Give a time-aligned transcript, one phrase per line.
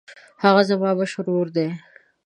[0.43, 1.67] هغه زما مشر ورور دی.